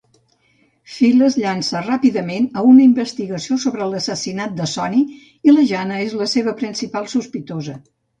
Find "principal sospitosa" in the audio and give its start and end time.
6.63-7.77